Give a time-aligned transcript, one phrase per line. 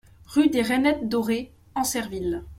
[0.25, 2.43] Rue des Reinettes Dorées, Ancerville